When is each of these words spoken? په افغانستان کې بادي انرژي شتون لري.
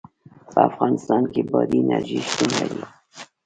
په 0.51 0.59
افغانستان 0.69 1.23
کې 1.31 1.41
بادي 1.51 1.77
انرژي 1.83 2.19
شتون 2.29 2.49
لري. 2.59 2.81